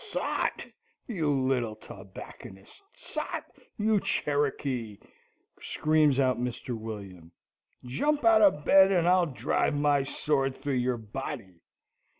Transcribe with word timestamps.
"Sot, 0.03 0.65
you 1.07 1.29
little 1.31 1.75
tobacconist! 1.75 2.81
Sot, 2.95 3.45
you 3.77 3.99
Cherokee!" 3.99 4.97
screams 5.59 6.19
out 6.19 6.39
Mr. 6.41 6.75
William. 6.75 7.33
"Jump 7.85 8.25
out 8.25 8.41
of 8.41 8.65
bed, 8.65 8.91
and 8.91 9.07
I'll 9.07 9.27
drive 9.27 9.75
my 9.75 10.01
sword 10.01 10.55
through 10.57 10.73
your 10.73 10.97
body. 10.97 11.61